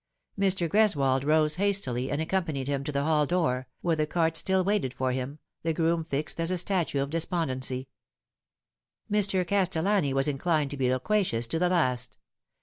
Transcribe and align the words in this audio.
Mr. 0.35 0.67
Greswold 0.67 1.23
rose 1.23 1.57
hastily 1.57 2.09
and 2.09 2.19
accompanied 2.19 2.67
him 2.67 2.83
to 2.83 2.91
the 2.91 3.03
hall 3.03 3.27
door, 3.27 3.67
where 3.81 3.95
the 3.95 4.07
cart 4.07 4.35
still 4.35 4.63
waited 4.63 4.95
for 4.95 5.11
him, 5.11 5.37
the 5.61 5.73
groom 5.75 6.05
fixed 6.05 6.39
as 6.39 6.49
a 6.49 6.57
statue 6.57 7.03
of 7.03 7.11
despondency. 7.11 7.87
Mr. 9.11 9.47
Castellani 9.47 10.11
was 10.11 10.27
inclined 10.27 10.71
to 10.71 10.77
be 10.77 10.89
loquacious 10.91 11.45
to 11.45 11.59
the 11.59 11.69
last. 11.69 12.17